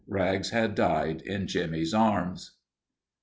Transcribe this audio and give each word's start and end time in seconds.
Rags 0.07 0.49
had 0.49 0.73
died 0.73 1.21
in 1.21 1.45
Jimmie's 1.45 1.93
arms. 1.93 2.53